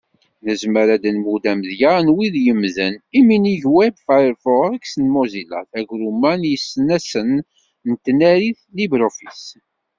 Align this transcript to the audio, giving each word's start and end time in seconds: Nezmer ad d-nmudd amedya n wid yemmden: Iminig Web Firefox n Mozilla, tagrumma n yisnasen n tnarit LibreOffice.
Nezmer 0.45 0.87
ad 0.95 0.99
d-nmudd 1.03 1.45
amedya 1.51 1.93
n 2.05 2.11
wid 2.15 2.35
yemmden: 2.45 2.95
Iminig 3.19 3.63
Web 3.75 3.95
Firefox 4.07 4.83
n 5.01 5.03
Mozilla, 5.15 5.61
tagrumma 5.71 6.33
n 6.39 6.47
yisnasen 6.49 7.31
n 7.89 7.91
tnarit 8.03 8.59
LibreOffice. 8.75 9.47